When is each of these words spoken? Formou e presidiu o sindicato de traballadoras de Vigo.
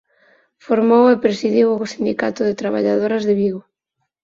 Formou 0.65 1.05
e 1.13 1.21
presidiu 1.25 1.67
o 1.83 1.91
sindicato 1.93 2.41
de 2.47 2.57
traballadoras 2.61 3.23
de 3.25 3.33
Vigo. 3.41 3.61